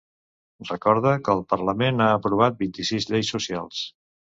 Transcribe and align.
Recorda 0.69 1.11
que 1.27 1.37
el 1.41 1.45
parlament 1.55 2.03
ha 2.09 2.11
aprovat 2.17 2.61
vint-i-sis 2.67 3.11
lleis 3.15 3.35
socials. 3.39 3.89